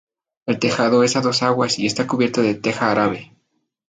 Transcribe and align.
El 0.47 0.57
tejado 0.57 1.03
es 1.03 1.15
a 1.15 1.21
dos 1.21 1.43
aguas 1.43 1.77
y 1.77 1.85
está 1.85 2.07
cubierto 2.07 2.41
de 2.41 2.55
teja 2.55 2.89
árabe. 2.89 3.35